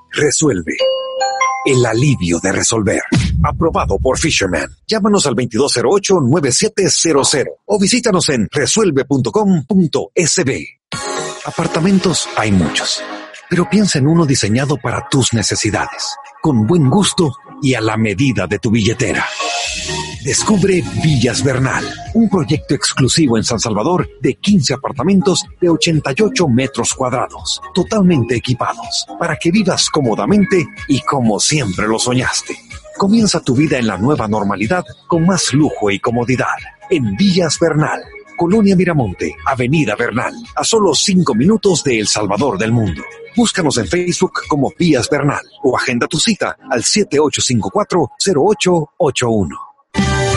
[0.13, 0.75] Resuelve.
[1.65, 3.01] El alivio de resolver.
[3.43, 4.69] Aprobado por Fisherman.
[4.85, 10.67] Llámanos al 2208-9700 o visítanos en resuelve.com.sb.
[11.45, 13.01] Apartamentos hay muchos,
[13.49, 18.47] pero piensa en uno diseñado para tus necesidades, con buen gusto y a la medida
[18.47, 19.25] de tu billetera.
[20.23, 26.93] Descubre Villas Bernal, un proyecto exclusivo en San Salvador de 15 apartamentos de 88 metros
[26.93, 32.55] cuadrados, totalmente equipados, para que vivas cómodamente y como siempre lo soñaste.
[32.97, 36.57] Comienza tu vida en la nueva normalidad con más lujo y comodidad.
[36.91, 38.03] En Villas Bernal,
[38.41, 43.03] Colonia Miramonte, Avenida Bernal, a solo 5 minutos de El Salvador del Mundo.
[43.35, 49.70] Búscanos en Facebook como Villas Bernal o agenda tu cita al 7854-0881.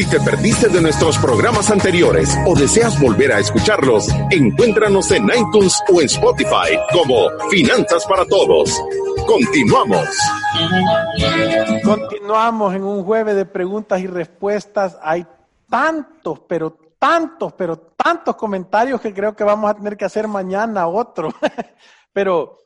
[0.00, 5.78] Si te perdiste de nuestros programas anteriores o deseas volver a escucharlos, encuéntranos en iTunes
[5.92, 8.80] o en Spotify como Finanzas para Todos.
[9.26, 10.08] Continuamos.
[11.84, 14.96] Continuamos en un jueves de preguntas y respuestas.
[15.02, 15.26] Hay
[15.68, 20.88] tantos, pero tantos, pero tantos comentarios que creo que vamos a tener que hacer mañana
[20.88, 21.28] otro.
[22.14, 22.56] pero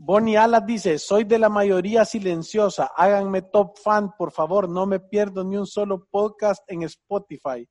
[0.00, 5.00] Bonnie Alas dice, soy de la mayoría silenciosa, háganme top fan, por favor, no me
[5.00, 7.68] pierdo ni un solo podcast en Spotify.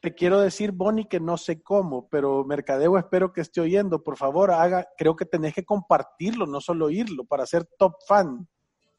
[0.00, 4.04] Te quiero decir, Bonnie, que no sé cómo, pero Mercadeo espero que esté oyendo.
[4.04, 8.46] Por favor, haga, creo que tenés que compartirlo, no solo oírlo, para ser top fan.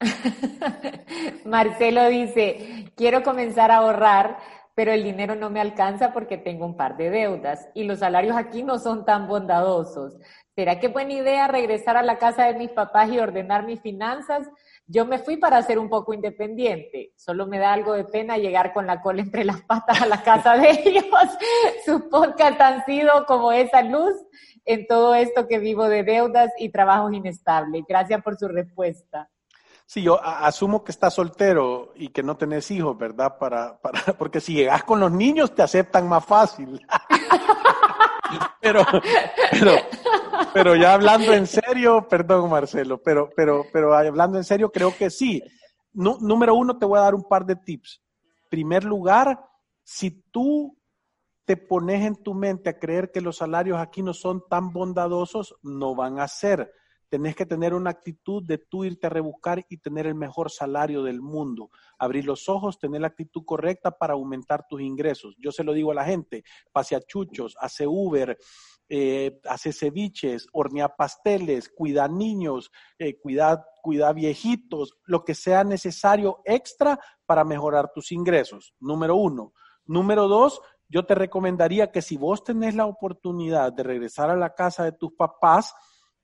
[1.45, 4.39] Marcelo dice, quiero comenzar a ahorrar,
[4.75, 8.35] pero el dinero no me alcanza porque tengo un par de deudas y los salarios
[8.35, 10.17] aquí no son tan bondadosos.
[10.61, 14.47] ¿Será que buena idea regresar a la casa de mis papás y ordenar mis finanzas?
[14.85, 17.13] Yo me fui para ser un poco independiente.
[17.15, 20.21] Solo me da algo de pena llegar con la cola entre las patas a la
[20.21, 21.05] casa de ellos.
[21.85, 24.13] Sus podcasts han sido como esa luz
[24.63, 27.83] en todo esto que vivo de deudas y trabajos inestables.
[27.89, 29.31] Gracias por su respuesta.
[29.87, 33.39] Sí, yo asumo que estás soltero y que no tenés hijos, ¿verdad?
[33.39, 36.85] Para, para, porque si llegas con los niños te aceptan más fácil.
[38.61, 38.85] pero,
[39.51, 39.71] pero,
[40.53, 45.09] pero ya hablando en serio, perdón Marcelo, pero, pero, pero hablando en serio, creo que
[45.09, 45.41] sí.
[45.93, 48.01] número uno, te voy a dar un par de tips.
[48.49, 49.39] Primer lugar,
[49.83, 50.77] si tú
[51.45, 55.55] te pones en tu mente a creer que los salarios aquí no son tan bondadosos,
[55.63, 56.71] no van a ser.
[57.11, 61.03] Tenés que tener una actitud de tú irte a rebuscar y tener el mejor salario
[61.03, 61.69] del mundo.
[61.99, 65.35] Abrir los ojos, tener la actitud correcta para aumentar tus ingresos.
[65.37, 68.37] Yo se lo digo a la gente, pase a chuchos, hace Uber,
[68.87, 76.39] eh, hace ceviches, hornea pasteles, cuida niños, eh, cuida, cuida viejitos, lo que sea necesario
[76.45, 78.73] extra para mejorar tus ingresos.
[78.79, 79.51] Número uno.
[79.85, 84.55] Número dos, yo te recomendaría que si vos tenés la oportunidad de regresar a la
[84.55, 85.73] casa de tus papás,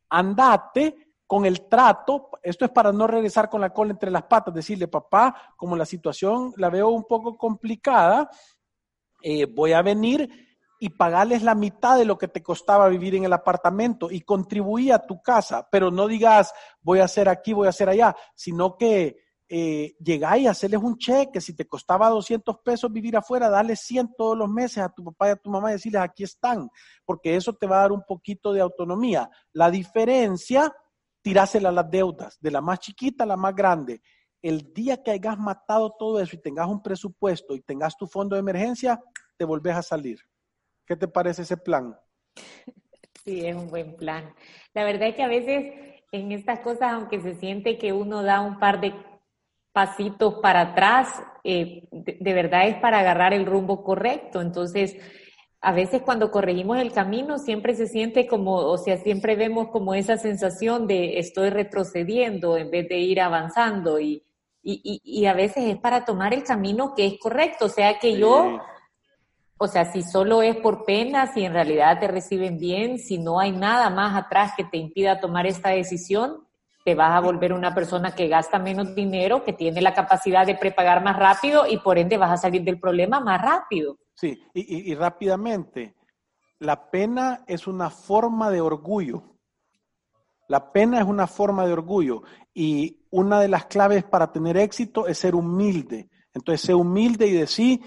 [0.10, 4.54] andate con el trato, esto es para no regresar con la cola entre las patas,
[4.54, 8.30] decirle, papá, como la situación la veo un poco complicada,
[9.22, 10.48] eh, voy a venir
[10.80, 14.94] y pagarles la mitad de lo que te costaba vivir en el apartamento y contribuir
[14.94, 18.78] a tu casa, pero no digas voy a hacer aquí, voy a hacer allá, sino
[18.78, 19.18] que
[19.50, 24.14] eh, llegáis y hacerles un cheque, si te costaba 200 pesos vivir afuera, dale 100
[24.18, 26.70] todos los meses a tu papá y a tu mamá y decirles aquí están,
[27.06, 29.30] porque eso te va a dar un poquito de autonomía.
[29.54, 30.74] La diferencia,
[31.22, 34.02] tirásela a las deudas, de la más chiquita a la más grande.
[34.42, 38.36] El día que hayas matado todo eso y tengas un presupuesto y tengas tu fondo
[38.36, 39.02] de emergencia,
[39.38, 40.20] te volvés a salir.
[40.86, 41.98] ¿Qué te parece ese plan?
[43.24, 44.34] Sí, es un buen plan.
[44.74, 45.74] La verdad es que a veces
[46.12, 48.94] en estas cosas, aunque se siente que uno da un par de
[49.78, 51.08] pasitos para atrás,
[51.44, 54.42] eh, de, verdad es para agarrar el rumbo correcto.
[54.42, 54.98] Entonces,
[55.62, 59.94] a veces cuando corregimos el camino siempre se siente como, o sea, siempre vemos como
[59.94, 64.24] esa sensación de estoy retrocediendo en vez de ir avanzando y,
[64.64, 67.66] y, y, a veces es para tomar el camino que es correcto.
[67.66, 68.60] O sea que yo
[69.60, 73.40] o sea, si solo es por pena, si en realidad te reciben bien, si no
[73.40, 76.47] hay nada más atrás que te impida tomar esta decisión,
[76.88, 80.56] te vas a volver una persona que gasta menos dinero, que tiene la capacidad de
[80.56, 83.98] prepagar más rápido y por ende vas a salir del problema más rápido.
[84.14, 85.96] Sí, y, rápidamente,
[86.60, 89.36] la pena es una forma de orgullo.
[90.48, 92.24] La pena es una forma de orgullo
[92.54, 96.10] y una de las claves para tener éxito es ser humilde.
[96.34, 97.82] Entonces, ser humilde y decir,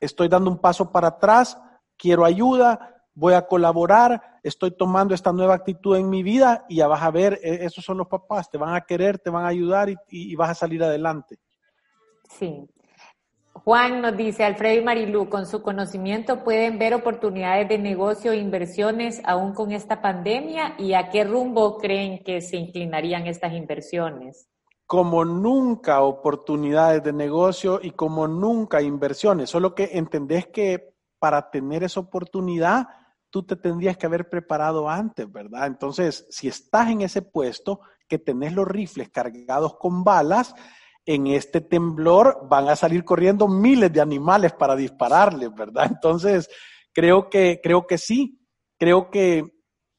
[0.00, 1.60] estoy dando un paso para atrás,
[1.98, 6.88] quiero ayuda, voy a colaborar, estoy tomando esta nueva actitud en mi vida y ya
[6.88, 9.48] vas a ver, e, esos son los papás, te van a querer, te van a
[9.48, 11.38] ayudar y, vas a salir adelante.
[12.28, 12.68] Sí.
[13.52, 18.36] Juan nos dice, Alfredo y Marilú, con su conocimiento pueden ver oportunidades de negocio e
[18.36, 24.48] inversiones aún con esta pandemia y a qué rumbo creen que se inclinarían estas inversiones
[24.86, 29.48] como nunca oportunidades de negocio y como nunca inversiones.
[29.48, 32.86] Solo que entendés que para tener esa oportunidad,
[33.34, 35.66] tú te tendrías que haber preparado antes, ¿verdad?
[35.66, 40.54] Entonces, si estás en ese puesto, que tenés los rifles cargados con balas,
[41.04, 45.86] en este temblor van a salir corriendo miles de animales para dispararles, ¿verdad?
[45.90, 46.48] Entonces,
[46.92, 48.38] creo que, creo que sí,
[48.78, 49.42] creo que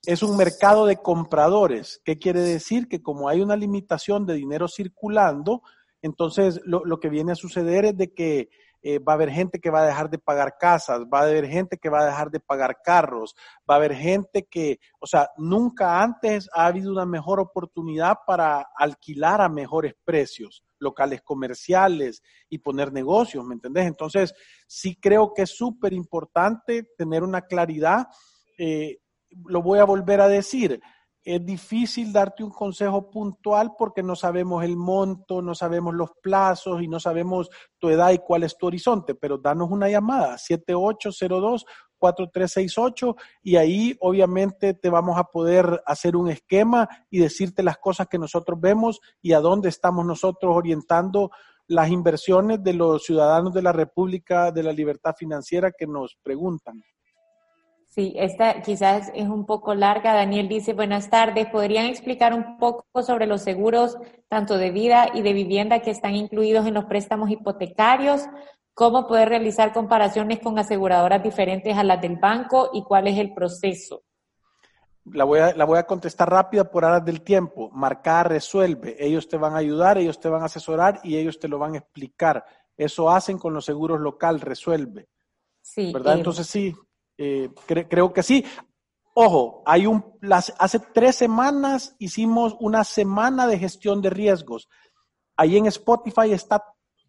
[0.05, 1.99] es un mercado de compradores.
[2.05, 2.87] ¿Qué quiere decir?
[2.87, 5.61] Que como hay una limitación de dinero circulando,
[6.01, 8.47] entonces lo, que viene a suceder es de que
[8.87, 11.47] eh, va a haber gente que va a dejar de pagar casas, va a haber
[11.47, 13.35] gente que va a dejar de pagar carros,
[13.67, 18.67] va a haber gente que, o sea, nunca antes ha habido una mejor oportunidad para
[18.77, 23.87] alquilar a mejores precios, locales comerciales y poner negocios, ¿me entendés?
[23.87, 24.35] Entonces,
[24.67, 28.05] sí creo que es súper importante tener una claridad.
[28.59, 28.99] Eh,
[29.47, 30.79] lo voy a volver a decir,
[31.25, 36.83] es difícil darte un consejo puntual porque no sabemos el monto, no sabemos los plazos
[36.83, 37.49] y no sabemos
[37.79, 44.75] tu edad y cuál es tu horizonte, pero danos una llamada, 7802-4368 y ahí obviamente
[44.75, 49.33] te vamos a poder hacer un esquema y decirte las cosas que nosotros vemos y
[49.33, 51.31] a dónde estamos nosotros orientando
[51.67, 56.83] las inversiones de los ciudadanos de la República de la Libertad Financiera que nos preguntan.
[57.95, 60.13] Sí, esta quizás es un poco larga.
[60.13, 65.21] Daniel dice, buenas tardes, ¿podrían explicar un poco sobre los seguros tanto de vida y
[65.21, 68.23] de vivienda que están incluidos en los préstamos hipotecarios?
[68.73, 73.33] ¿Cómo poder realizar comparaciones con aseguradoras diferentes a las del banco y cuál es el
[73.33, 74.03] proceso?
[75.05, 77.69] La voy a, la voy a contestar rápida por horas del tiempo.
[77.71, 78.97] Marcar resuelve.
[78.99, 81.75] Ellos te van a ayudar, ellos te van a asesorar y ellos te lo van
[81.75, 82.43] a explicar.
[82.75, 85.07] Eso hacen con los seguros local, resuelve.
[85.61, 85.93] Sí.
[85.93, 86.17] ¿Verdad?
[86.17, 86.75] Entonces sí,
[87.17, 88.45] eh, creo que sí.
[89.13, 94.67] Ojo, hay un, las, hace tres semanas hicimos una semana de gestión de riesgos.
[95.37, 96.63] Ahí en Spotify está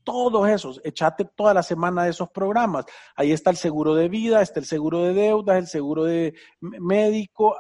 [0.05, 2.85] todos esos, echate toda la semana de esos programas.
[3.17, 7.57] Ahí está el seguro de vida, está el seguro de deudas, el seguro de médico.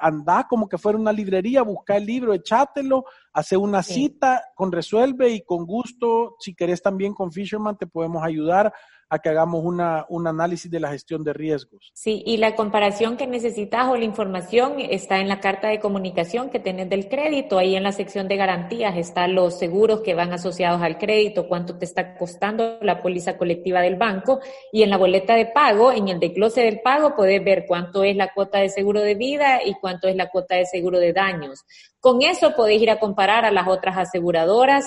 [0.00, 3.04] Anda como que fuera una librería, busca el libro, echátelo,
[3.34, 8.24] hace una cita con Resuelve y con gusto, si querés también con Fisherman, te podemos
[8.24, 8.72] ayudar
[9.18, 11.90] que hagamos una, un análisis de la gestión de riesgos.
[11.94, 16.50] Sí, y la comparación que necesitas o la información está en la carta de comunicación
[16.50, 17.58] que tenés del crédito.
[17.58, 21.76] Ahí en la sección de garantías están los seguros que van asociados al crédito, cuánto
[21.76, 24.40] te está costando la póliza colectiva del banco.
[24.72, 28.16] Y en la boleta de pago, en el desglose del pago, podés ver cuánto es
[28.16, 31.64] la cuota de seguro de vida y cuánto es la cuota de seguro de daños.
[32.00, 34.86] Con eso podés ir a comparar a las otras aseguradoras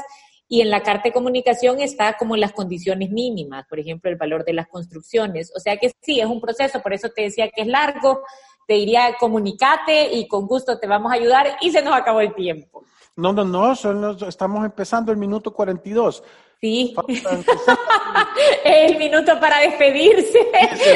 [0.50, 4.46] y en la carta de comunicación está como las condiciones mínimas, por ejemplo, el valor
[4.46, 5.52] de las construcciones.
[5.56, 8.22] O sea que sí, es un proceso, por eso te decía que es largo,
[8.68, 12.34] te diría comunicate y con gusto te vamos a ayudar y se nos acabó el
[12.34, 12.84] tiempo.
[13.16, 16.24] No, no, no, solo estamos empezando el minuto 42.
[16.60, 16.96] Sí.
[18.66, 20.40] el minuto para despedirse.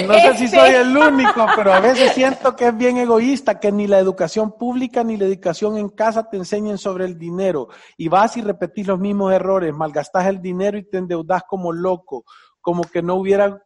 [0.07, 3.72] No sé si soy el único, pero a veces siento que es bien egoísta que
[3.72, 7.68] ni la educación pública ni la educación en casa te enseñen sobre el dinero.
[7.95, 12.26] Y vas y repetís los mismos errores, malgastás el dinero y te endeudas como loco,
[12.59, 13.64] como que no hubiera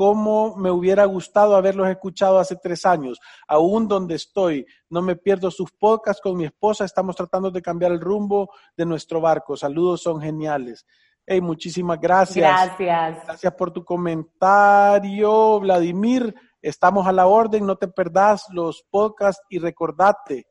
[0.00, 4.64] como me hubiera gustado haberlos escuchado hace tres años, aún donde estoy.
[4.88, 8.86] No me pierdo sus podcasts con mi esposa, estamos tratando de cambiar el rumbo de
[8.86, 9.58] nuestro barco.
[9.58, 10.86] Saludos, son geniales.
[11.26, 12.50] Hey, muchísimas gracias.
[12.50, 13.24] Gracias.
[13.26, 16.34] Gracias por tu comentario, Vladimir.
[16.62, 20.46] Estamos a la orden, no te perdás los podcasts y recordate,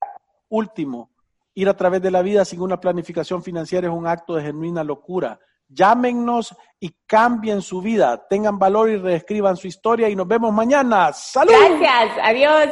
[0.49, 1.09] último,
[1.55, 4.83] ir a través de la vida sin una planificación financiera es un acto de genuina
[4.83, 5.39] locura.
[5.69, 11.13] Llámenos y cambien su vida, tengan valor y reescriban su historia y nos vemos mañana.
[11.13, 11.53] ¡Salud!
[11.53, 12.69] Gracias, adiós.